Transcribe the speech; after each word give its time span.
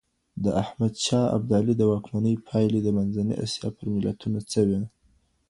د 0.43 0.45
احمد 0.63 0.93
شاه 1.05 1.27
ابدالي 1.37 1.73
د 1.77 1.81
واکمنۍ 1.91 2.35
پایلې 2.47 2.79
د 2.83 2.89
منځنۍ 2.97 3.35
اسیا 3.45 3.67
پر 3.77 3.87
ملتونو 3.95 4.39
څه 4.51 4.59
وې؟ 4.67 4.81